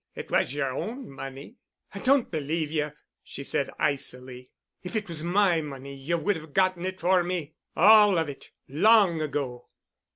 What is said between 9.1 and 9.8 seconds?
ago."